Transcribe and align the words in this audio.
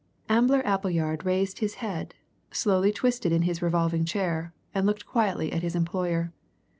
Ambler 0.29 0.65
Appleyard 0.65 1.25
raised 1.25 1.59
his 1.59 1.75
head, 1.75 2.15
slowly 2.49 2.91
twisted 2.91 3.31
in 3.31 3.43
his 3.43 3.61
revolving 3.61 4.03
chair, 4.03 4.51
and 4.73 4.87
looked 4.87 5.05
quietly 5.05 5.53
at 5.53 5.61
his 5.61 5.75
employer. 5.75 6.31